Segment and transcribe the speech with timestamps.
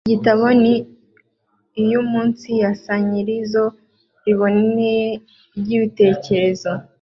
[0.03, 0.73] Iki gitabo ni
[1.81, 3.63] iumunsisanyirizo
[4.23, 5.07] riboneye
[5.59, 6.61] ry’ibitekerez